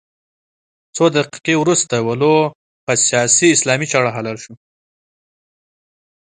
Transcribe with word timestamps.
څو 0.95 1.05
دقيقې 1.17 1.55
وروسته 1.59 1.95
ولو 2.07 2.33
په 2.85 2.93
سیاسي 3.07 3.47
اسلام 3.55 3.81
چاړه 3.91 4.11
حلال 4.17 4.37
شو. 4.43 4.53